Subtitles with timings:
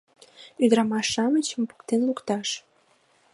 [0.63, 2.49] Ӱдырамаш-шамычым поктен лукташ.